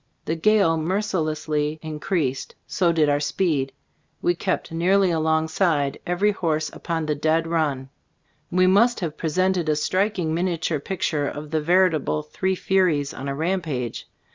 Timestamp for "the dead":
7.05-7.45